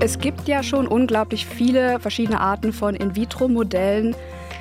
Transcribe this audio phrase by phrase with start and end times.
[0.00, 4.14] Es gibt ja schon unglaublich viele verschiedene Arten von In-vitro-Modellen.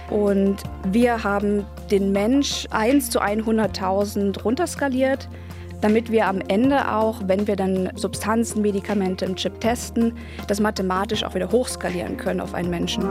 [0.10, 0.58] Und
[0.92, 5.28] wir haben den Mensch 1 zu 100.000 runterskaliert,
[5.82, 10.14] damit wir am Ende auch, wenn wir dann Substanzen, Medikamente im Chip testen,
[10.48, 13.10] das mathematisch auch wieder hochskalieren können auf einen Menschen.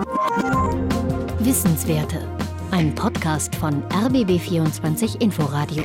[1.41, 2.19] Wissenswerte.
[2.71, 5.85] Ein Podcast von RBB24 Inforadio.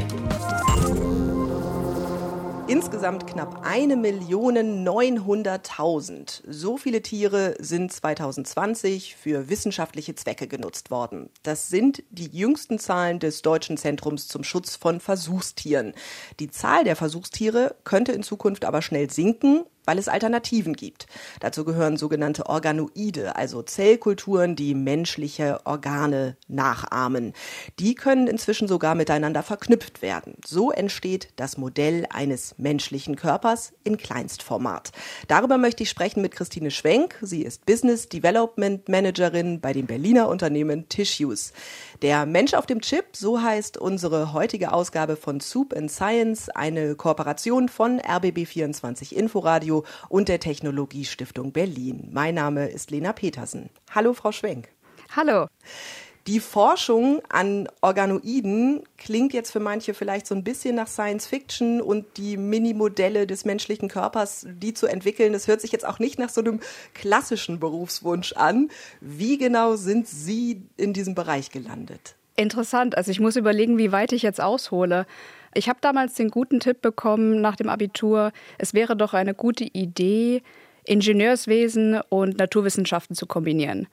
[2.70, 6.44] Insgesamt knapp 1.900.000.
[6.48, 11.32] So viele Tiere sind 2020 für wissenschaftliche Zwecke genutzt worden.
[11.42, 15.96] Das sind die jüngsten Zahlen des Deutschen Zentrums zum Schutz von Versuchstieren.
[16.40, 21.08] Die Zahl der Versuchstiere könnte in Zukunft aber schnell sinken, weil es Alternativen gibt.
[21.40, 27.34] Dazu gehören sogenannte Organoide, also Zellkulturen, die menschliche Organe nachahmen.
[27.80, 30.36] Die können inzwischen sogar miteinander verknüpft werden.
[30.46, 34.92] So entsteht das Modell eines menschlichen Körpers in Kleinstformat.
[35.28, 37.18] Darüber möchte ich sprechen mit Christine Schwenk.
[37.22, 41.54] Sie ist Business Development Managerin bei dem Berliner Unternehmen Tissues.
[42.02, 46.96] Der Mensch auf dem Chip, so heißt unsere heutige Ausgabe von Soup and Science, eine
[46.96, 49.79] Kooperation von RBB24 Inforadio
[50.10, 52.10] und der Technologiestiftung Berlin.
[52.12, 53.70] Mein Name ist Lena Petersen.
[53.94, 54.70] Hallo, Frau Schwenk.
[55.16, 55.48] Hallo.
[56.28, 61.82] Die Forschung an Organoiden klingt jetzt für manche vielleicht so ein bisschen nach Science Fiction
[61.82, 66.20] und die Minimodelle des menschlichen Körpers, die zu entwickeln, das hört sich jetzt auch nicht
[66.20, 66.60] nach so einem
[66.94, 68.70] klassischen Berufswunsch an.
[69.02, 72.16] Wie genau sind Sie in diesem Bereich gelandet?
[72.36, 72.96] Interessant.
[72.96, 75.08] Also ich muss überlegen, wie weit ich jetzt aushole.
[75.54, 79.64] Ich habe damals den guten Tipp bekommen nach dem Abitur, es wäre doch eine gute
[79.64, 80.42] Idee,
[80.86, 83.88] Ingenieurswesen und Naturwissenschaften zu kombinieren.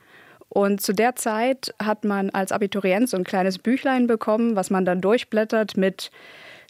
[0.49, 4.84] Und zu der Zeit hat man als Abiturient so ein kleines Büchlein bekommen, was man
[4.84, 6.11] dann durchblättert mit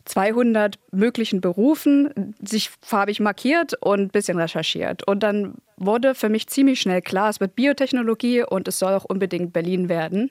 [0.07, 5.07] 200 möglichen Berufen, sich farbig markiert und ein bisschen recherchiert.
[5.07, 9.05] Und dann wurde für mich ziemlich schnell klar, es wird Biotechnologie und es soll auch
[9.05, 10.31] unbedingt Berlin werden.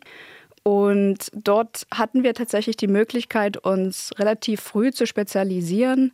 [0.68, 6.12] Und dort hatten wir tatsächlich die Möglichkeit, uns relativ früh zu spezialisieren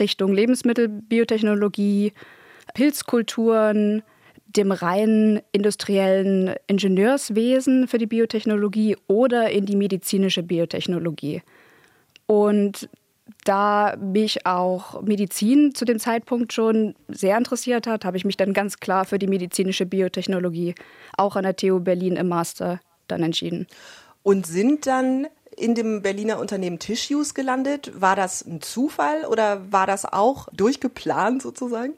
[0.00, 2.14] Richtung Lebensmittelbiotechnologie,
[2.72, 4.02] Pilzkulturen,
[4.46, 11.42] dem reinen industriellen Ingenieurswesen für die Biotechnologie oder in die medizinische Biotechnologie.
[12.24, 12.88] Und
[13.44, 18.54] da mich auch Medizin zu dem Zeitpunkt schon sehr interessiert hat, habe ich mich dann
[18.54, 20.74] ganz klar für die medizinische Biotechnologie
[21.18, 22.80] auch an der TU Berlin im Master
[23.12, 23.66] dann entschieden.
[24.22, 27.92] Und sind dann in dem Berliner Unternehmen Tissues gelandet?
[27.94, 31.94] War das ein Zufall oder war das auch durchgeplant sozusagen?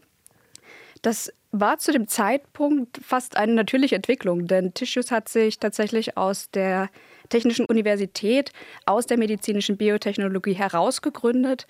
[1.02, 6.50] Das war zu dem Zeitpunkt fast eine natürliche Entwicklung, denn Tissues hat sich tatsächlich aus
[6.50, 6.88] der
[7.28, 8.50] Technischen Universität,
[8.86, 11.66] aus der medizinischen Biotechnologie herausgegründet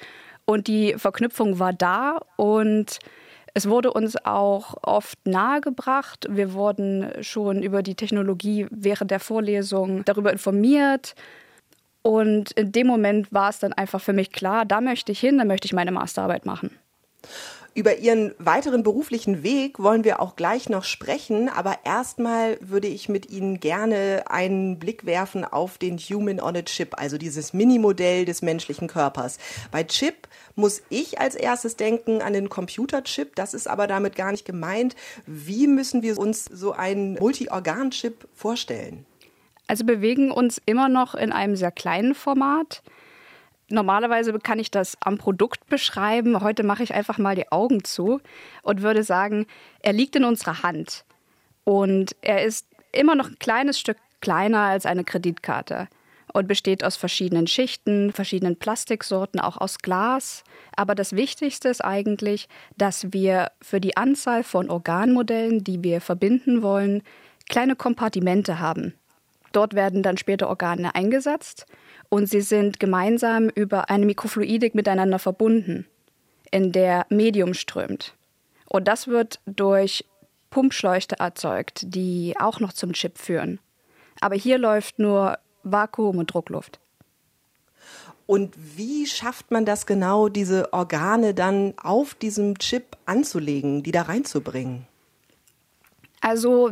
[0.47, 2.99] und die Verknüpfung war da und
[3.55, 6.27] es wurde uns auch oft nahegebracht.
[6.29, 11.15] Wir wurden schon über die Technologie während der Vorlesung darüber informiert.
[12.03, 15.39] Und in dem Moment war es dann einfach für mich klar, da möchte ich hin,
[15.39, 16.77] da möchte ich meine Masterarbeit machen.
[17.77, 23.09] Über Ihren weiteren beruflichen Weg wollen wir auch gleich noch sprechen, aber erstmal würde ich
[23.09, 28.27] mit Ihnen gerne einen Blick werfen auf den Human on a Chip, also dieses Minimodell
[28.27, 29.39] des menschlichen Körpers.
[29.73, 34.31] Bei Chip muss ich als erstes denken an den Computerchip, das ist aber damit gar
[34.31, 34.95] nicht gemeint.
[35.27, 39.05] Wie müssen wir uns so einen Multi-Organ-Chip vorstellen?
[39.67, 42.85] Also bewegen uns immer noch in einem sehr kleinen Format.
[43.69, 46.41] Normalerweise kann ich das am Produkt beschreiben.
[46.43, 48.21] Heute mache ich einfach mal die Augen zu
[48.63, 49.47] und würde sagen,
[49.81, 51.05] er liegt in unserer Hand.
[51.65, 55.89] Und er ist immer noch ein kleines Stück kleiner als eine Kreditkarte
[56.33, 60.45] und besteht aus verschiedenen Schichten, verschiedenen Plastiksorten, auch aus Glas.
[60.77, 66.63] Aber das Wichtigste ist eigentlich, dass wir für die Anzahl von Organmodellen, die wir verbinden
[66.63, 67.03] wollen,
[67.49, 68.95] kleine Kompartimente haben.
[69.53, 71.67] Dort werden dann später Organe eingesetzt
[72.15, 75.85] und sie sind gemeinsam über eine Mikrofluidik miteinander verbunden,
[76.53, 78.15] in der Medium strömt.
[78.69, 80.05] Und das wird durch
[80.49, 83.59] Pumpschleuchte erzeugt, die auch noch zum Chip führen.
[84.21, 86.79] Aber hier läuft nur Vakuum und Druckluft.
[88.27, 94.03] Und wie schafft man das genau, diese Organe dann auf diesem Chip anzulegen, die da
[94.03, 94.87] reinzubringen?
[96.21, 96.71] Also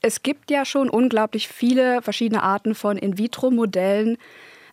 [0.00, 4.18] es gibt ja schon unglaublich viele verschiedene Arten von In-vitro-Modellen,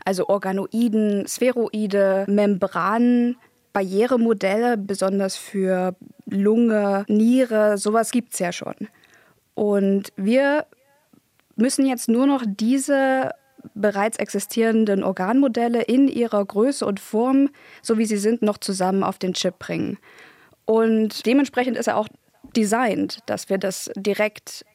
[0.10, 3.38] also Organoiden, Spheroide, Membranen,
[3.74, 5.96] Barrieremodelle, besonders für
[6.26, 8.74] Lunge, Niere, sowas gibt es ja schon.
[9.54, 10.66] Und wir
[11.56, 13.30] müssen jetzt nur noch diese
[13.76, 17.50] bereits existierenden Organmodelle in ihrer Größe und Form,
[17.84, 20.00] so wie sie sind, noch zusammen auf den Chip bringen.
[20.66, 22.08] Und dementsprechend ist er auch
[22.56, 24.66] designt, dass wir das direkt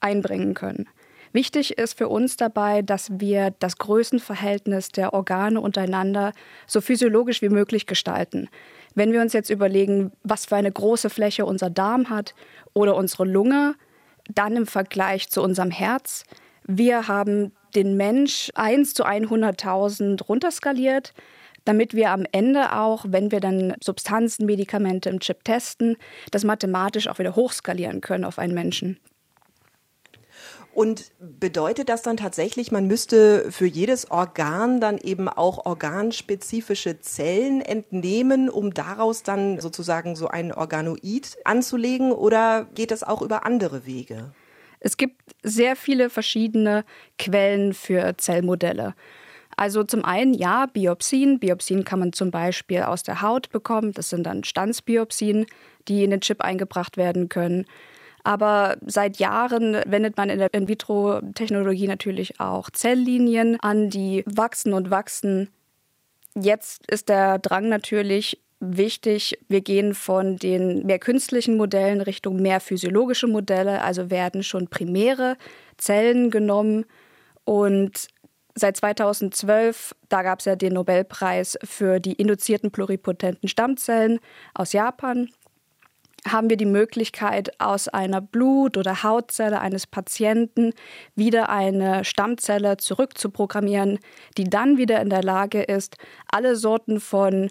[0.00, 0.88] einbringen können.
[1.32, 6.32] Wichtig ist für uns dabei, dass wir das Größenverhältnis der Organe untereinander
[6.66, 8.48] so physiologisch wie möglich gestalten.
[8.94, 12.34] Wenn wir uns jetzt überlegen, was für eine große Fläche unser Darm hat
[12.74, 13.74] oder unsere Lunge,
[14.28, 16.24] dann im Vergleich zu unserem Herz.
[16.64, 21.14] Wir haben den Mensch 1 zu 100.000 runterskaliert,
[21.64, 25.96] damit wir am Ende auch, wenn wir dann Substanzen, Medikamente im Chip testen,
[26.30, 28.98] das mathematisch auch wieder hochskalieren können auf einen Menschen.
[30.74, 37.60] Und bedeutet das dann tatsächlich, man müsste für jedes Organ dann eben auch organspezifische Zellen
[37.60, 42.12] entnehmen, um daraus dann sozusagen so ein Organoid anzulegen?
[42.12, 44.32] Oder geht das auch über andere Wege?
[44.80, 46.84] Es gibt sehr viele verschiedene
[47.18, 48.94] Quellen für Zellmodelle.
[49.56, 51.38] Also zum einen ja, Biopsien.
[51.38, 53.92] Biopsien kann man zum Beispiel aus der Haut bekommen.
[53.92, 55.46] Das sind dann Stanzbiopsien,
[55.88, 57.66] die in den Chip eingebracht werden können.
[58.24, 64.90] Aber seit Jahren wendet man in der In-vitro-Technologie natürlich auch Zelllinien an, die wachsen und
[64.90, 65.50] wachsen.
[66.34, 72.60] Jetzt ist der Drang natürlich wichtig, wir gehen von den mehr künstlichen Modellen Richtung mehr
[72.60, 75.36] physiologische Modelle, also werden schon primäre
[75.76, 76.84] Zellen genommen.
[77.44, 78.08] Und
[78.54, 84.18] Seit 2012, da gab es ja den Nobelpreis für die induzierten pluripotenten Stammzellen
[84.52, 85.30] aus Japan
[86.26, 90.72] haben wir die Möglichkeit, aus einer Blut- oder Hautzelle eines Patienten
[91.16, 93.98] wieder eine Stammzelle zurückzuprogrammieren,
[94.38, 95.96] die dann wieder in der Lage ist,
[96.28, 97.50] alle Sorten von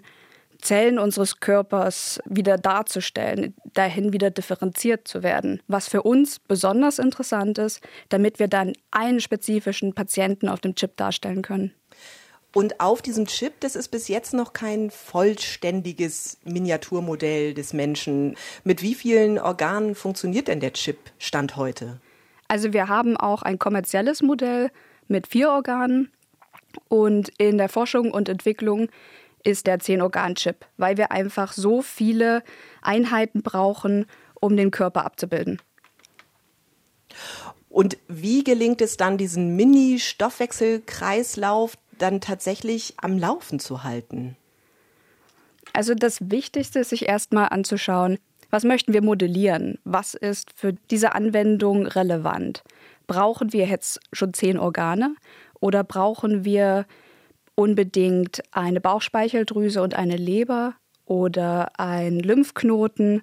[0.62, 5.60] Zellen unseres Körpers wieder darzustellen, dahin wieder differenziert zu werden.
[5.66, 10.96] Was für uns besonders interessant ist, damit wir dann einen spezifischen Patienten auf dem Chip
[10.96, 11.74] darstellen können.
[12.54, 18.36] Und auf diesem Chip, das ist bis jetzt noch kein vollständiges Miniaturmodell des Menschen.
[18.62, 21.98] Mit wie vielen Organen funktioniert denn der Chip Stand heute?
[22.48, 24.70] Also wir haben auch ein kommerzielles Modell
[25.08, 26.10] mit vier Organen.
[26.88, 28.88] Und in der Forschung und Entwicklung
[29.44, 32.42] ist der Zehn-Organ-Chip, weil wir einfach so viele
[32.82, 35.60] Einheiten brauchen, um den Körper abzubilden.
[37.68, 44.36] Und wie gelingt es dann, diesen Mini-Stoffwechselkreislauf dann tatsächlich am Laufen zu halten?
[45.72, 48.18] Also das Wichtigste ist sich erstmal anzuschauen,
[48.50, 49.78] was möchten wir modellieren?
[49.84, 52.62] Was ist für diese Anwendung relevant?
[53.06, 55.14] Brauchen wir jetzt schon zehn Organe
[55.58, 56.86] oder brauchen wir
[57.54, 60.74] unbedingt eine Bauchspeicheldrüse und eine Leber
[61.06, 63.22] oder einen Lymphknoten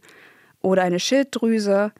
[0.61, 1.91] oder eine Schilddrüse?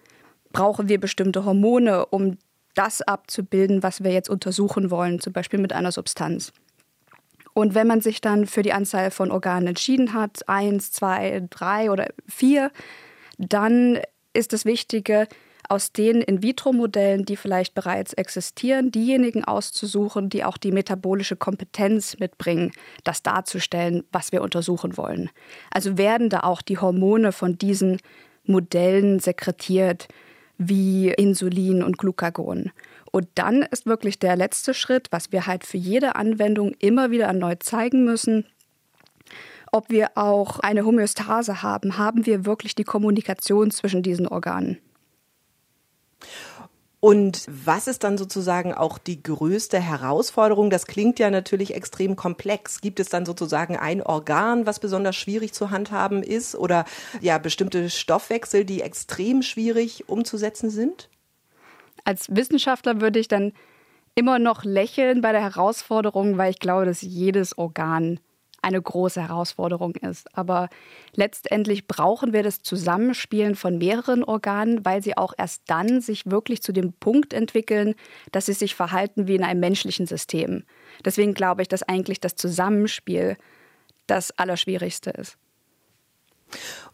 [0.52, 2.40] Brauchen wir bestimmte Hormone, um
[2.80, 6.54] das abzubilden, was wir jetzt untersuchen wollen, zum Beispiel mit einer Substanz?
[7.54, 11.92] Und wenn man sich dann für die Anzahl von Organen entschieden hat, eins, zwei, drei
[11.92, 12.72] oder vier,
[13.38, 14.00] dann
[14.34, 15.28] ist das Wichtige,
[15.68, 22.72] aus den In-vitro-Modellen, die vielleicht bereits existieren, diejenigen auszusuchen, die auch die metabolische Kompetenz mitbringen,
[23.04, 25.30] das darzustellen, was wir untersuchen wollen.
[25.70, 28.00] Also werden da auch die Hormone von diesen
[28.46, 30.08] Modellen sekretiert,
[30.60, 32.72] wie Insulin und Glucagon.
[33.12, 37.26] Und dann ist wirklich der letzte Schritt, was wir halt für jede Anwendung immer wieder
[37.26, 38.46] erneut zeigen müssen,
[39.72, 41.98] ob wir auch eine Homöostase haben.
[41.98, 44.78] Haben wir wirklich die Kommunikation zwischen diesen Organen?
[47.02, 50.70] Und was ist dann sozusagen auch die größte Herausforderung?
[50.70, 52.82] Das klingt ja natürlich extrem komplex.
[52.82, 56.84] Gibt es dann sozusagen ein Organ, was besonders schwierig zu handhaben ist oder
[57.22, 61.10] ja bestimmte Stoffwechsel, die extrem schwierig umzusetzen sind?
[62.04, 63.54] Als Wissenschaftler würde ich dann
[64.16, 68.20] immer noch lächeln bei der Herausforderung, weil ich glaube, dass jedes Organ
[68.62, 70.36] eine große Herausforderung ist.
[70.38, 70.70] Aber
[71.14, 76.62] letztendlich brauchen wir das Zusammenspielen von mehreren Organen, weil sie auch erst dann sich wirklich
[76.62, 77.96] zu dem Punkt entwickeln,
[78.32, 80.64] dass sie sich verhalten wie in einem menschlichen System.
[81.06, 83.38] Deswegen glaube ich, dass eigentlich das Zusammenspiel
[84.08, 85.38] das Allerschwierigste ist.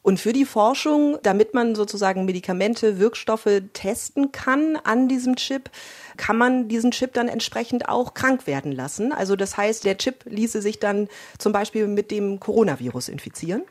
[0.06, 5.72] Und für die Forschung, damit man sozusagen Medikamente, Wirkstoffe testen kann an diesem Chip,
[6.16, 9.12] kann man diesen Chip dann entsprechend auch krank werden lassen.
[9.12, 11.08] Also das heißt, der Chip ließe sich dann
[11.40, 13.64] zum Beispiel mit dem Coronavirus infizieren.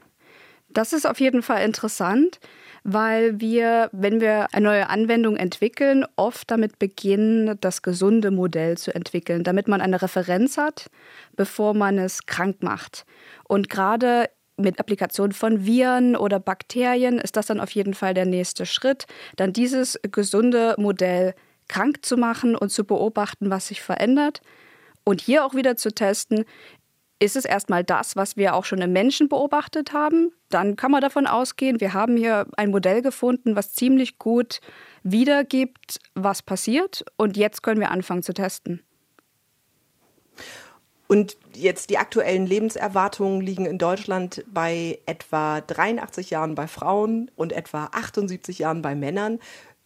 [0.70, 2.40] Das ist auf jeden Fall interessant,
[2.82, 8.92] weil wir, wenn wir eine neue Anwendung entwickeln, oft damit beginnen, das gesunde Modell zu
[8.92, 10.90] entwickeln, damit man eine Referenz hat,
[11.36, 13.06] bevor man es krank macht.
[13.44, 18.26] Und gerade mit Applikation von Viren oder Bakterien ist das dann auf jeden Fall der
[18.26, 19.06] nächste Schritt,
[19.37, 21.34] dann dieses gesunde Modell
[21.68, 24.42] krank zu machen und zu beobachten, was sich verändert
[25.04, 26.44] und hier auch wieder zu testen,
[27.20, 30.32] ist es erstmal das, was wir auch schon im Menschen beobachtet haben.
[30.50, 34.61] Dann kann man davon ausgehen, wir haben hier ein Modell gefunden, was ziemlich gut
[35.02, 37.04] wiedergibt, was passiert.
[37.16, 38.82] Und jetzt können wir anfangen zu testen.
[41.06, 47.52] Und jetzt die aktuellen Lebenserwartungen liegen in Deutschland bei etwa 83 Jahren bei Frauen und
[47.52, 49.38] etwa 78 Jahren bei Männern.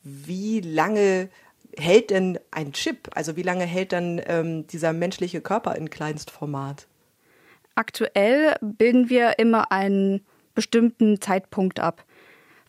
[0.02, 1.28] Wie lange
[1.76, 3.10] hält denn ein Chip?
[3.14, 6.86] Also wie lange hält dann ähm, dieser menschliche Körper in Kleinstformat?
[7.74, 12.04] Aktuell bilden wir immer einen bestimmten Zeitpunkt ab.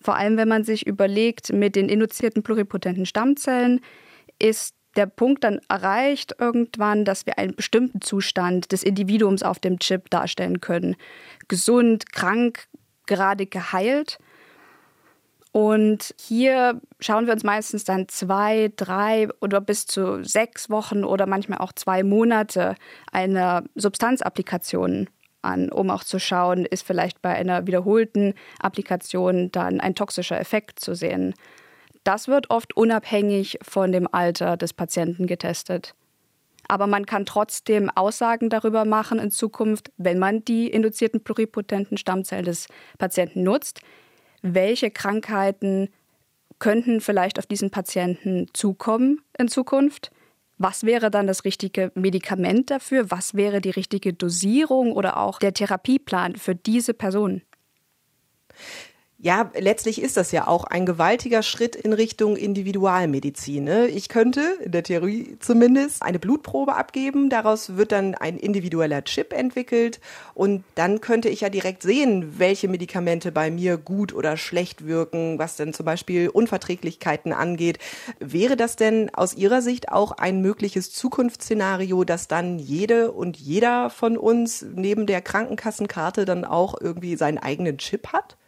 [0.02, 3.82] Vor allem, wenn man sich überlegt, mit den induzierten pluripotenten Stammzellen
[4.38, 9.80] ist der Punkt dann erreicht irgendwann, dass wir einen bestimmten Zustand des Individuums auf dem
[9.80, 10.96] Chip darstellen können.
[11.48, 12.68] Gesund, krank,
[13.06, 14.20] gerade geheilt.
[15.52, 21.26] Und hier schauen wir uns meistens dann zwei, drei oder bis zu sechs Wochen oder
[21.26, 22.76] manchmal auch zwei Monate
[23.12, 25.10] einer Substanzapplikation
[25.42, 30.80] an, um auch zu schauen, ist vielleicht bei einer wiederholten Applikation dann ein toxischer Effekt
[30.80, 31.34] zu sehen.
[32.04, 35.94] Das wird oft unabhängig von dem Alter des Patienten getestet.
[36.68, 42.46] Aber man kann trotzdem Aussagen darüber machen in Zukunft, wenn man die induzierten pluripotenten Stammzellen
[42.46, 43.82] des Patienten nutzt,
[44.42, 45.90] welche Krankheiten
[46.60, 50.12] könnten vielleicht auf diesen Patienten zukommen in Zukunft.
[50.58, 53.10] Was wäre dann das richtige Medikament dafür?
[53.10, 57.42] Was wäre die richtige Dosierung oder auch der Therapieplan für diese Person?
[59.22, 63.66] Ja, letztlich ist das ja auch ein gewaltiger Schritt in Richtung Individualmedizin.
[63.66, 63.88] Ne?
[63.88, 69.34] Ich könnte, in der Theorie zumindest, eine Blutprobe abgeben, daraus wird dann ein individueller Chip
[69.34, 70.00] entwickelt
[70.36, 75.38] und dann könnte ich ja direkt sehen, welche Medikamente bei mir gut oder schlecht wirken,
[75.38, 77.78] was denn zum Beispiel Unverträglichkeiten angeht.
[78.22, 83.90] Wäre das denn aus Ihrer Sicht auch ein mögliches Zukunftsszenario, dass dann jede und jeder
[83.90, 88.39] von uns neben der Krankenkassenkarte dann auch irgendwie seinen eigenen Chip hat?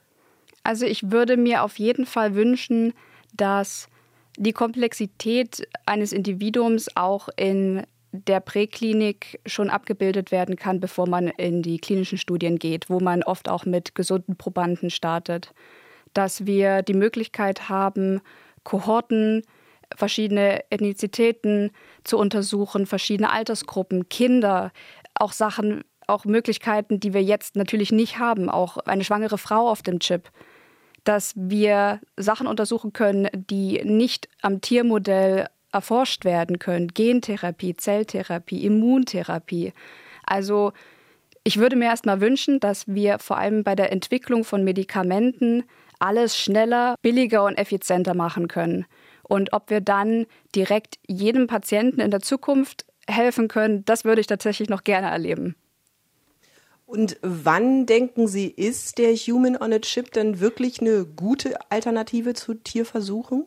[0.64, 2.94] Also ich würde mir auf jeden Fall wünschen,
[3.34, 3.88] dass
[4.38, 11.62] die Komplexität eines Individuums auch in der Präklinik schon abgebildet werden kann, bevor man in
[11.62, 15.54] die klinischen Studien geht, wo man oft auch mit gesunden Probanden startet.
[16.14, 18.22] Dass wir die Möglichkeit haben,
[18.64, 19.44] Kohorten,
[19.96, 21.72] verschiedene Ethnizitäten
[22.04, 24.72] zu untersuchen, verschiedene Altersgruppen, Kinder,
[25.16, 29.82] auch Sachen, auch Möglichkeiten, die wir jetzt natürlich nicht haben, auch eine schwangere Frau auf
[29.82, 30.30] dem Chip
[31.04, 36.90] dass wir Sachen untersuchen können, die nicht am Tiermodell erforscht werden können.
[36.90, 39.74] Gentherapie, Zelltherapie, Immuntherapie.
[40.26, 40.74] Also
[41.44, 45.64] ich würde mir erstmal wünschen, dass wir vor allem bei der Entwicklung von Medikamenten
[46.00, 48.86] alles schneller, billiger und effizienter machen können.
[49.24, 54.28] Und ob wir dann direkt jedem Patienten in der Zukunft helfen können, das würde ich
[54.28, 55.56] tatsächlich noch gerne erleben.
[56.92, 62.34] Und wann denken Sie, ist der Human on a Chip denn wirklich eine gute Alternative
[62.34, 63.46] zu Tierversuchen?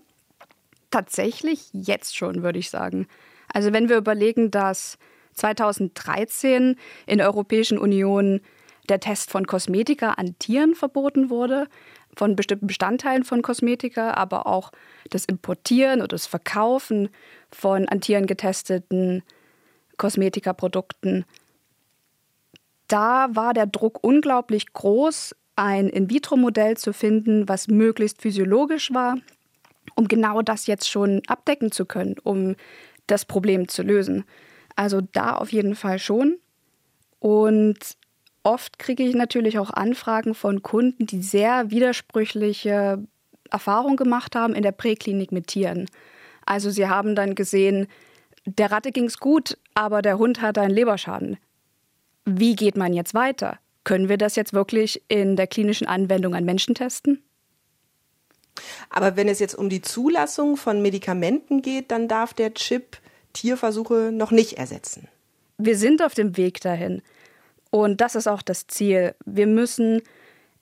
[0.90, 3.06] Tatsächlich jetzt schon, würde ich sagen.
[3.52, 4.96] Also wenn wir überlegen, dass
[5.34, 8.40] 2013 in der Europäischen Union
[8.88, 11.68] der Test von Kosmetika an Tieren verboten wurde,
[12.16, 14.70] von bestimmten Bestandteilen von Kosmetika, aber auch
[15.10, 17.10] das Importieren oder das Verkaufen
[17.50, 19.22] von an Tieren getesteten
[19.98, 21.26] Kosmetikaprodukten
[22.88, 29.16] da war der Druck unglaublich groß, ein In-vitro-Modell zu finden, was möglichst physiologisch war,
[29.94, 32.56] um genau das jetzt schon abdecken zu können, um
[33.06, 34.24] das Problem zu lösen.
[34.76, 36.38] Also da auf jeden Fall schon.
[37.20, 37.78] Und
[38.42, 43.02] oft kriege ich natürlich auch Anfragen von Kunden, die sehr widersprüchliche
[43.50, 45.86] Erfahrungen gemacht haben in der Präklinik mit Tieren.
[46.44, 47.86] Also sie haben dann gesehen,
[48.44, 51.38] der Ratte ging es gut, aber der Hund hatte einen Leberschaden
[52.24, 53.58] wie geht man jetzt weiter?
[53.84, 57.22] Können wir das jetzt wirklich in der klinischen Anwendung an Menschen testen?
[58.88, 62.98] Aber wenn es jetzt um die Zulassung von Medikamenten geht, dann darf der Chip
[63.32, 65.08] Tierversuche noch nicht ersetzen.
[65.58, 67.02] Wir sind auf dem Weg dahin.
[67.70, 69.14] Und das ist auch das Ziel.
[69.26, 70.02] Wir müssen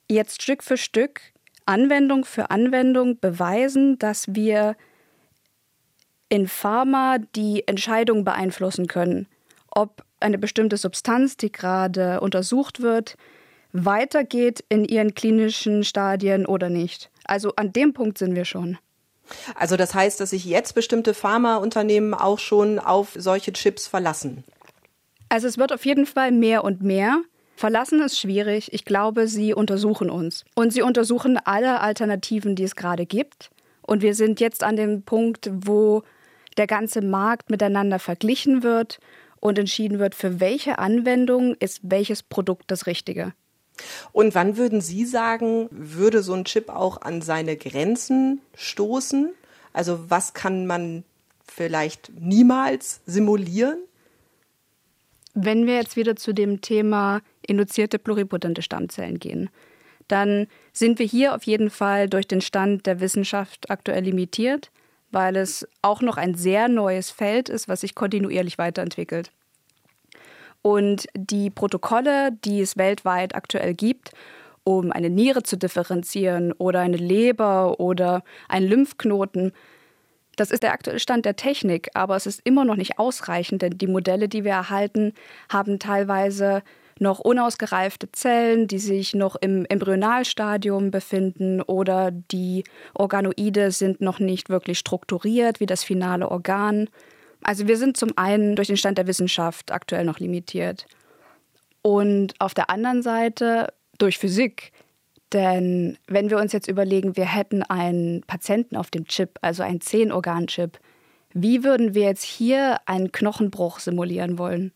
[0.08, 1.20] jetzt Stück für Stück,
[1.66, 4.76] Anwendung für Anwendung beweisen, dass wir
[6.28, 9.28] in Pharma die Entscheidung beeinflussen können,
[9.70, 13.16] ob eine bestimmte Substanz, die gerade untersucht wird,
[13.72, 17.10] weitergeht in ihren klinischen Stadien oder nicht.
[17.24, 18.78] Also an dem Punkt sind wir schon.
[19.54, 24.44] Also das heißt, dass sich jetzt bestimmte Pharmaunternehmen auch schon auf solche Chips verlassen.
[25.28, 27.22] Also es wird auf jeden Fall mehr und mehr.
[27.56, 28.72] Verlassen ist schwierig.
[28.72, 30.44] Ich glaube, sie untersuchen uns.
[30.54, 33.50] Und sie untersuchen alle Alternativen, die es gerade gibt.
[33.82, 36.02] Und wir sind jetzt an dem Punkt, wo
[36.56, 38.98] der ganze Markt miteinander verglichen wird
[39.42, 43.34] und entschieden wird, für welche Anwendung ist welches Produkt das Richtige.
[44.12, 49.32] Und wann würden Sie sagen, würde so ein Chip auch an seine Grenzen stoßen?
[49.72, 51.02] Also was kann man
[51.44, 53.78] vielleicht niemals simulieren?
[55.34, 59.50] Wenn wir jetzt wieder zu dem Thema induzierte pluripotente Stammzellen gehen,
[60.06, 64.70] dann sind wir hier auf jeden Fall durch den Stand der Wissenschaft aktuell limitiert,
[65.12, 69.30] weil es auch noch ein sehr neues Feld ist, was sich kontinuierlich weiterentwickelt.
[70.62, 74.12] Und die Protokolle, die es weltweit aktuell gibt,
[74.64, 79.52] um eine Niere zu differenzieren oder eine Leber oder einen Lymphknoten,
[80.36, 83.76] das ist der aktuelle Stand der Technik, aber es ist immer noch nicht ausreichend, denn
[83.76, 85.12] die Modelle, die wir erhalten,
[85.50, 86.62] haben teilweise
[86.98, 94.48] noch unausgereifte Zellen, die sich noch im Embryonalstadium befinden oder die Organoide sind noch nicht
[94.48, 96.88] wirklich strukturiert wie das finale Organ.
[97.42, 100.86] Also wir sind zum einen durch den Stand der Wissenschaft aktuell noch limitiert
[101.82, 104.72] und auf der anderen Seite durch Physik.
[105.32, 109.80] Denn wenn wir uns jetzt überlegen, wir hätten einen Patienten auf dem Chip, also einen
[109.80, 110.78] Zehenorgan-Chip,
[111.32, 114.72] wie würden wir jetzt hier einen Knochenbruch simulieren wollen?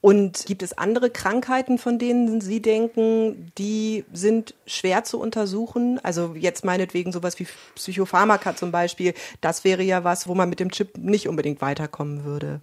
[0.00, 5.98] Und gibt es andere Krankheiten, von denen Sie denken, die sind schwer zu untersuchen?
[6.02, 9.14] Also jetzt meinetwegen sowas wie Psychopharmaka zum Beispiel.
[9.40, 12.60] Das wäre ja was, wo man mit dem Chip nicht unbedingt weiterkommen würde.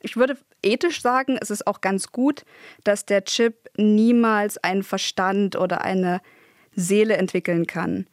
[0.00, 2.44] Ich würde ethisch sagen, es ist auch ganz gut,
[2.84, 6.20] dass der Chip niemals einen Verstand oder eine
[6.74, 8.06] Seele entwickeln kann.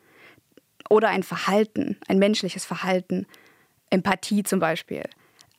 [0.90, 3.28] Oder ein Verhalten, ein menschliches Verhalten.
[3.90, 5.04] Empathie zum Beispiel.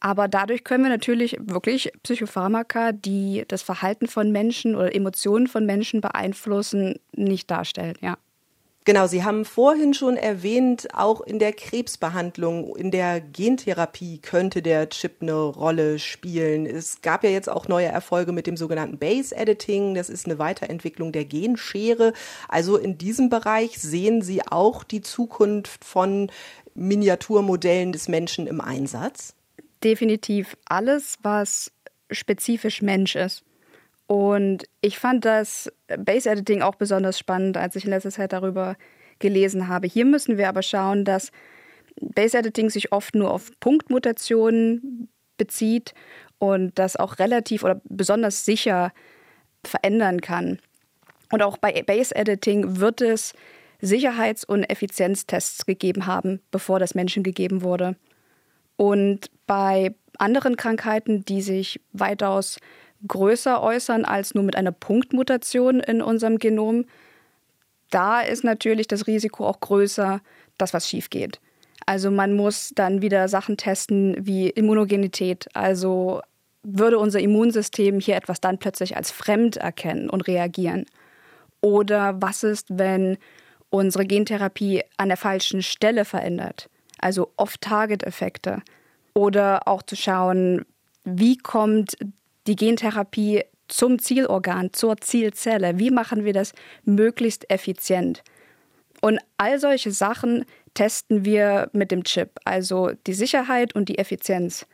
[0.05, 5.65] Aber dadurch können wir natürlich wirklich Psychopharmaka, die das Verhalten von Menschen oder Emotionen von
[5.65, 8.19] Menschen beeinflussen, nicht darstellen, ja.
[8.85, 14.89] Genau, Sie haben vorhin schon erwähnt, auch in der Krebsbehandlung, in der Gentherapie könnte der
[14.89, 16.67] Chip eine Rolle spielen.
[16.67, 19.95] Es gab ja jetzt auch neue Erfolge mit dem sogenannten Base Editing.
[19.95, 22.13] Das ist eine Weiterentwicklung der Genschere.
[22.49, 26.29] Also in diesem Bereich sehen Sie auch die Zukunft von
[26.75, 29.37] Miniaturmodellen des Menschen im Einsatz?
[29.85, 31.73] Definitiv alles, was
[32.11, 33.45] spezifisch Mensch ist.
[34.07, 38.77] Und ich fand das Base Editing auch besonders spannend, als ich in letzter Zeit darüber
[39.19, 39.87] gelesen habe.
[39.87, 41.31] Hier müssen wir aber schauen, dass
[42.01, 45.95] Base Editing sich oft nur auf Punktmutationen bezieht
[46.39, 48.93] und das auch relativ oder besonders sicher
[49.65, 50.59] verändern kann.
[51.31, 53.33] Und auch bei Base Editing wird es
[53.81, 57.97] Sicherheits- und Effizienztests gegeben haben, bevor das Menschen gegeben wurde.
[58.83, 62.59] Und bei anderen Krankheiten, die sich weitaus
[63.07, 66.87] größer äußern als nur mit einer Punktmutation in unserem Genom,
[67.91, 70.21] da ist natürlich das Risiko auch größer,
[70.59, 71.39] dass was schief geht.
[71.87, 75.47] Also man muss dann wieder Sachen testen wie Immunogenität.
[75.55, 76.21] Also
[76.65, 80.87] würde unser Immunsystem hier etwas dann plötzlich als fremd erkennen und reagieren?
[81.61, 83.17] Oder was ist, wenn
[83.71, 86.69] unsere Gentherapie an der falschen Stelle verändert?
[87.03, 88.63] Also Off-Target-Effekte.
[89.15, 90.65] Oder auch zu schauen,
[91.05, 91.97] wie kommt
[92.47, 95.79] die Gentherapie zum Zielorgan, zur Zielzelle?
[95.79, 96.53] Wie machen wir das
[96.85, 98.23] möglichst effizient?
[99.01, 104.67] Und all solche Sachen testen wir mit dem Chip, also die Sicherheit und die Effizienz.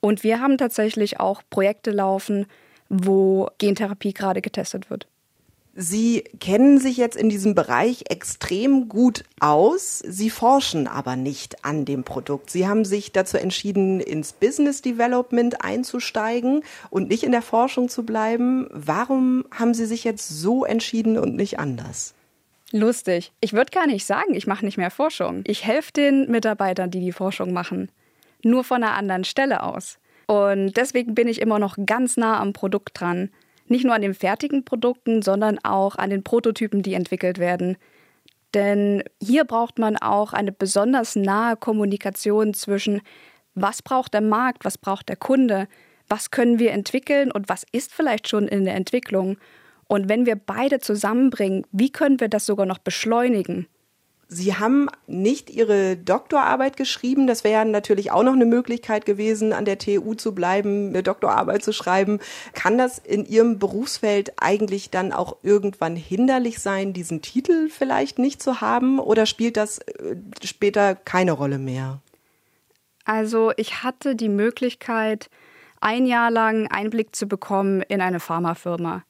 [0.00, 2.46] Und wir haben tatsächlich auch Projekte laufen,
[2.88, 5.06] wo Gentherapie gerade getestet wird.
[5.74, 10.00] Sie kennen sich jetzt in diesem Bereich extrem gut aus.
[10.00, 12.50] Sie forschen aber nicht an dem Produkt.
[12.50, 18.04] Sie haben sich dazu entschieden, ins Business Development einzusteigen und nicht in der Forschung zu
[18.04, 18.68] bleiben.
[18.70, 22.12] Warum haben Sie sich jetzt so entschieden und nicht anders?
[22.70, 23.32] Lustig.
[23.40, 25.42] Ich würde gar nicht sagen, ich mache nicht mehr Forschung.
[25.46, 27.90] Ich helfe den Mitarbeitern, die die Forschung machen.
[28.42, 29.98] Nur von einer anderen Stelle aus.
[30.26, 33.30] Und deswegen bin ich immer noch ganz nah am Produkt dran.
[33.72, 37.78] Nicht nur an den fertigen Produkten, sondern auch an den Prototypen, die entwickelt werden.
[38.52, 43.00] Denn hier braucht man auch eine besonders nahe Kommunikation zwischen,
[43.54, 45.68] was braucht der Markt, was braucht der Kunde,
[46.06, 49.38] was können wir entwickeln und was ist vielleicht schon in der Entwicklung.
[49.88, 53.68] Und wenn wir beide zusammenbringen, wie können wir das sogar noch beschleunigen?
[54.34, 57.26] Sie haben nicht Ihre Doktorarbeit geschrieben.
[57.26, 61.62] Das wäre natürlich auch noch eine Möglichkeit gewesen, an der TU zu bleiben, eine Doktorarbeit
[61.62, 62.18] zu schreiben.
[62.54, 68.42] Kann das in Ihrem Berufsfeld eigentlich dann auch irgendwann hinderlich sein, diesen Titel vielleicht nicht
[68.42, 68.98] zu haben?
[68.98, 72.00] Oder spielt das äh, später keine Rolle mehr?
[73.04, 75.28] Also ich hatte die Möglichkeit,
[75.80, 79.02] ein Jahr lang Einblick zu bekommen in eine Pharmafirma.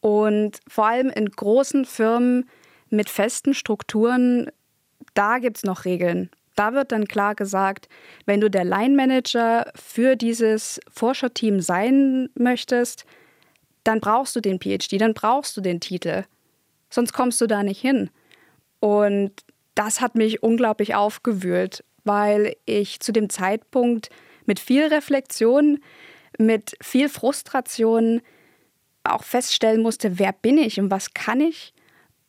[0.00, 2.50] Und vor allem in großen Firmen,
[2.92, 4.50] mit festen Strukturen,
[5.14, 6.30] da gibt es noch Regeln.
[6.54, 7.88] Da wird dann klar gesagt,
[8.26, 13.04] wenn du der Line Manager für dieses Forscherteam sein möchtest,
[13.84, 16.24] dann brauchst du den PhD, dann brauchst du den Titel.
[16.90, 18.10] Sonst kommst du da nicht hin.
[18.80, 19.32] Und
[19.74, 24.10] das hat mich unglaublich aufgewühlt, weil ich zu dem Zeitpunkt
[24.44, 25.78] mit viel Reflexion,
[26.38, 28.20] mit viel Frustration
[29.04, 31.72] auch feststellen musste, wer bin ich und was kann ich?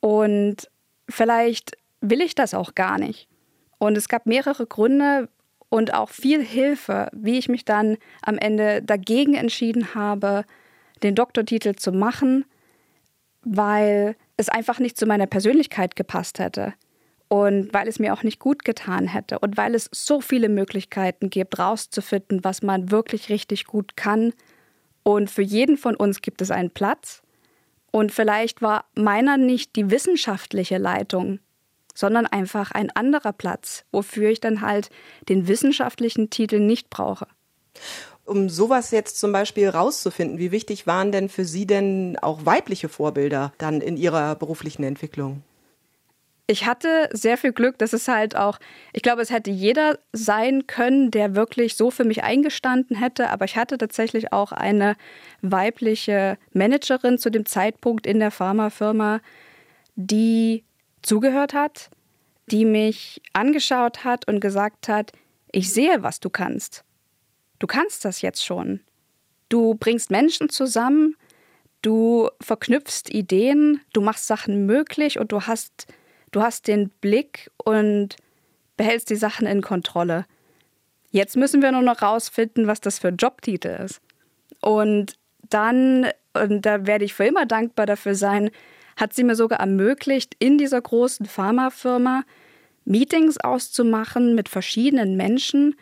[0.03, 0.69] Und
[1.07, 3.29] vielleicht will ich das auch gar nicht.
[3.77, 5.29] Und es gab mehrere Gründe
[5.69, 10.43] und auch viel Hilfe, wie ich mich dann am Ende dagegen entschieden habe,
[11.03, 12.43] den Doktortitel zu machen,
[13.43, 16.73] weil es einfach nicht zu meiner Persönlichkeit gepasst hätte
[17.29, 21.29] und weil es mir auch nicht gut getan hätte und weil es so viele Möglichkeiten
[21.29, 24.33] gibt, rauszufinden, was man wirklich richtig gut kann.
[25.03, 27.22] Und für jeden von uns gibt es einen Platz.
[27.95, 31.37] Und vielleicht war meiner nicht die wissenschaftliche Leitung,
[31.93, 34.89] sondern einfach ein anderer Platz, wofür ich dann halt
[35.29, 37.27] den wissenschaftlichen Titel nicht brauche.
[38.25, 42.89] Um sowas jetzt zum Beispiel rauszufinden, wie wichtig waren denn für Sie denn auch weibliche
[42.89, 45.43] Vorbilder dann in Ihrer beruflichen Entwicklung?
[46.45, 48.59] Ich hatte sehr viel Glück, dass es halt auch,
[48.91, 53.45] ich glaube, es hätte jeder sein können, der wirklich so für mich eingestanden hätte, aber
[53.45, 54.97] ich hatte tatsächlich auch eine
[55.41, 59.21] weibliche Managerin zu dem Zeitpunkt in der Pharmafirma,
[59.95, 60.65] die
[61.01, 61.89] zugehört hat,
[62.47, 65.13] die mich angeschaut hat und gesagt hat,
[65.51, 66.83] ich sehe, was du kannst.
[67.59, 68.81] Du kannst das jetzt schon.
[69.47, 71.15] Du bringst Menschen zusammen,
[71.81, 75.87] du verknüpfst Ideen, du machst Sachen möglich und du hast,
[76.35, 78.17] du hast den Blick und
[78.77, 80.25] behältst die Sachen in Kontrolle.
[81.11, 84.01] Jetzt müssen wir nur noch rausfinden, was das für ein Jobtitel ist.
[84.61, 85.15] Und
[85.49, 88.49] dann, und da werde ich für immer dankbar dafür sein,
[88.95, 92.23] hat sie mir sogar ermöglicht, in dieser großen Pharmafirma
[92.85, 95.75] Meetings auszumachen mit verschiedenen Menschen,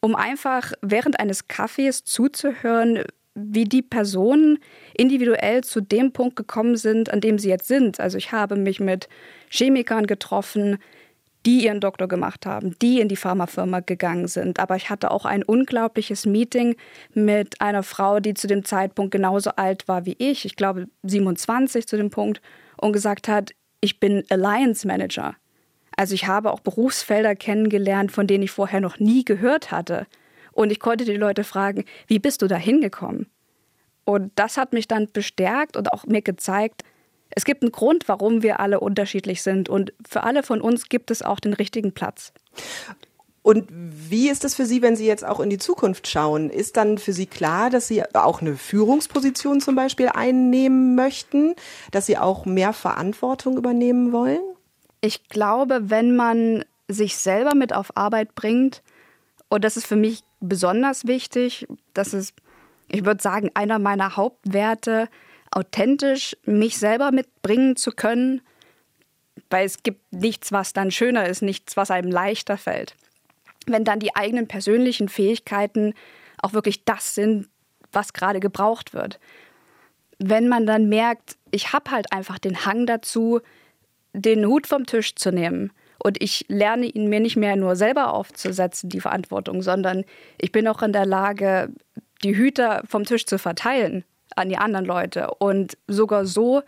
[0.00, 4.58] um einfach während eines Kaffees zuzuhören, wie die Personen
[4.94, 7.98] individuell zu dem Punkt gekommen sind, an dem sie jetzt sind.
[7.98, 9.08] Also ich habe mich mit
[9.50, 10.78] Chemikern getroffen,
[11.46, 14.60] die ihren Doktor gemacht haben, die in die Pharmafirma gegangen sind.
[14.60, 16.76] Aber ich hatte auch ein unglaubliches Meeting
[17.14, 21.86] mit einer Frau, die zu dem Zeitpunkt genauso alt war wie ich, ich glaube 27
[21.86, 22.40] zu dem Punkt,
[22.76, 25.34] und gesagt hat, ich bin Alliance Manager.
[25.96, 30.06] Also ich habe auch Berufsfelder kennengelernt, von denen ich vorher noch nie gehört hatte.
[30.52, 33.26] Und ich konnte die Leute fragen, wie bist du da hingekommen?
[34.04, 36.82] Und das hat mich dann bestärkt und auch mir gezeigt,
[37.34, 39.68] es gibt einen Grund, warum wir alle unterschiedlich sind.
[39.68, 42.32] Und für alle von uns gibt es auch den richtigen Platz.
[43.42, 46.48] Und wie ist es für Sie, wenn Sie jetzt auch in die Zukunft schauen?
[46.48, 51.54] Ist dann für Sie klar, dass Sie auch eine Führungsposition zum Beispiel einnehmen möchten,
[51.90, 54.42] dass Sie auch mehr Verantwortung übernehmen wollen?
[55.00, 58.82] Ich glaube, wenn man sich selber mit auf Arbeit bringt,
[59.48, 62.34] und das ist für mich besonders wichtig, das ist,
[62.88, 65.08] ich würde sagen, einer meiner Hauptwerte,
[65.50, 68.42] authentisch mich selber mitbringen zu können,
[69.50, 72.96] weil es gibt nichts, was dann schöner ist, nichts, was einem leichter fällt.
[73.66, 75.94] Wenn dann die eigenen persönlichen Fähigkeiten
[76.40, 77.48] auch wirklich das sind,
[77.92, 79.20] was gerade gebraucht wird.
[80.18, 83.40] Wenn man dann merkt, ich habe halt einfach den Hang dazu,
[84.12, 85.72] den Hut vom Tisch zu nehmen.
[86.02, 90.04] Und ich lerne ihn mir nicht mehr nur selber aufzusetzen, die Verantwortung, sondern
[90.36, 91.70] ich bin auch in der Lage,
[92.24, 95.30] die Hüter vom Tisch zu verteilen an die anderen Leute.
[95.38, 96.62] Und sogar so,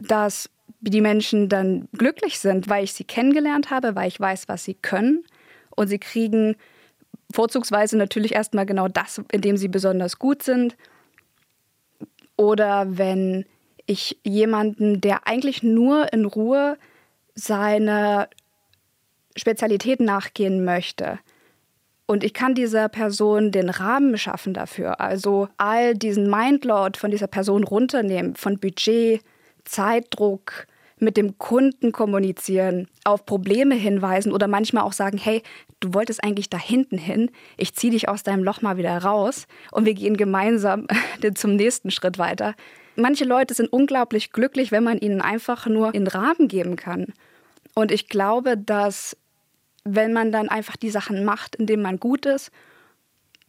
[0.00, 4.64] dass die Menschen dann glücklich sind, weil ich sie kennengelernt habe, weil ich weiß, was
[4.64, 5.22] sie können.
[5.76, 6.56] Und sie kriegen
[7.32, 10.76] vorzugsweise natürlich erstmal genau das, in dem sie besonders gut sind.
[12.36, 13.44] Oder wenn
[13.86, 16.76] ich jemanden, der eigentlich nur in Ruhe
[17.34, 18.28] seiner
[19.36, 21.18] Spezialität nachgehen möchte,
[22.06, 27.28] und ich kann dieser Person den Rahmen schaffen dafür, also all diesen Mindload von dieser
[27.28, 29.22] Person runternehmen, von Budget,
[29.64, 30.66] Zeitdruck,
[30.98, 35.42] mit dem Kunden kommunizieren, auf Probleme hinweisen oder manchmal auch sagen, hey,
[35.80, 39.46] du wolltest eigentlich da hinten hin, ich ziehe dich aus deinem Loch mal wieder raus
[39.72, 40.86] und wir gehen gemeinsam
[41.34, 42.54] zum nächsten Schritt weiter.
[42.96, 47.12] Manche Leute sind unglaublich glücklich, wenn man ihnen einfach nur den Rahmen geben kann.
[47.74, 49.16] Und ich glaube, dass
[49.84, 52.50] wenn man dann einfach die Sachen macht, indem man gut ist,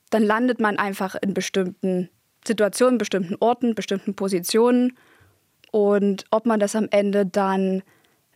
[0.10, 2.10] dann landet man einfach in bestimmten
[2.46, 4.98] Situationen, bestimmten Orten, bestimmten Positionen.
[5.72, 7.84] Und ob man das am Ende dann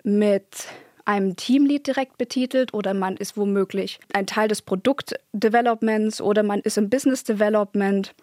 [0.04, 0.68] mit
[1.06, 6.78] einem Teamlead direkt betitelt oder man ist womöglich ein Teil des Produktdevelopments oder man ist
[6.78, 8.14] im Business Development.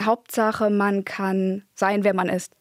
[0.00, 2.52] Hauptsache, man kann sein, wer man ist.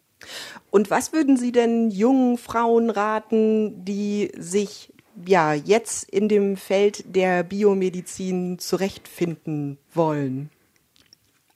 [0.72, 4.92] Und was würden Sie denn jungen Frauen raten, die sich
[5.26, 10.50] ja jetzt in dem Feld der Biomedizin zurechtfinden wollen?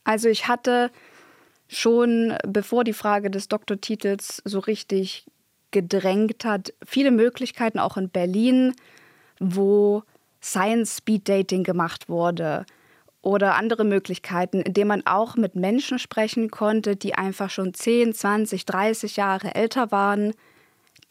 [0.03, 0.91] Also ich hatte
[1.67, 5.25] schon, bevor die Frage des Doktortitels so richtig
[5.71, 8.73] gedrängt hat, viele Möglichkeiten auch in Berlin,
[9.39, 10.03] wo
[10.41, 12.65] Science Speed Dating gemacht wurde
[13.21, 18.65] oder andere Möglichkeiten, indem man auch mit Menschen sprechen konnte, die einfach schon 10, 20,
[18.65, 20.33] 30 Jahre älter waren,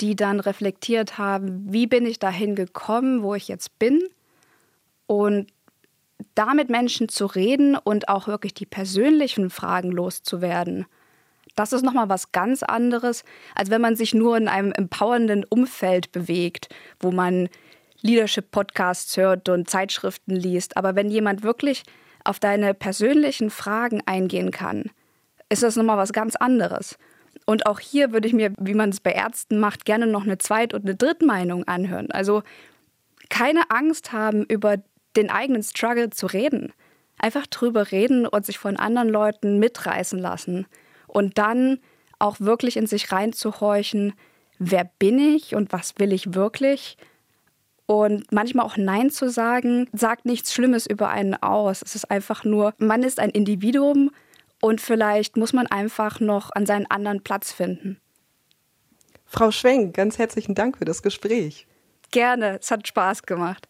[0.01, 4.03] die dann reflektiert haben, wie bin ich dahin gekommen, wo ich jetzt bin
[5.07, 5.53] und
[6.35, 10.87] da mit Menschen zu reden und auch wirklich die persönlichen Fragen loszuwerden.
[11.57, 16.13] Das ist nochmal was ganz anderes, als wenn man sich nur in einem empowernden Umfeld
[16.13, 16.69] bewegt,
[17.01, 17.49] wo man
[18.03, 20.77] Leadership-Podcasts hört und Zeitschriften liest.
[20.77, 21.83] Aber wenn jemand wirklich
[22.25, 24.91] auf deine persönlichen Fragen eingehen kann,
[25.49, 26.97] ist das nochmal was ganz anderes.
[27.51, 30.39] Und auch hier würde ich mir, wie man es bei Ärzten macht, gerne noch eine
[30.39, 32.09] Zweit- und eine Drittmeinung anhören.
[32.13, 32.45] Also
[33.29, 34.77] keine Angst haben, über
[35.17, 36.73] den eigenen Struggle zu reden.
[37.19, 40.69] Einfach drüber reden und sich von anderen Leuten mitreißen lassen.
[41.09, 41.81] Und dann
[42.21, 44.13] auch wirklich in sich reinzuhorchen,
[44.61, 46.99] wer bin ich und was will ich wirklich?
[47.87, 51.83] Und manchmal auch Nein zu sagen, sagt nichts Schlimmes über einen aus.
[51.83, 54.13] Es ist einfach nur, man ist ein Individuum
[54.61, 58.01] und vielleicht muss man einfach noch an seinen anderen Platz finden.
[59.27, 61.67] Frau Schwenk, ganz herzlichen Dank für das Gespräch.
[62.11, 63.69] Gerne, es hat Spaß gemacht.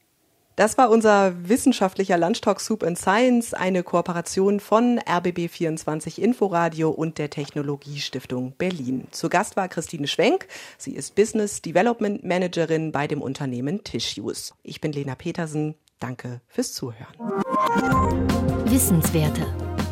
[0.57, 7.31] Das war unser wissenschaftlicher Lunchtalk Soup and Science, eine Kooperation von RBB24 Inforadio und der
[7.31, 9.07] Technologiestiftung Berlin.
[9.11, 10.49] Zu Gast war Christine Schwenk.
[10.77, 14.53] Sie ist Business Development Managerin bei dem Unternehmen Tissues.
[14.63, 15.77] Ich bin Lena Petersen.
[15.99, 17.15] Danke fürs Zuhören.
[18.67, 19.47] Wissenswerte.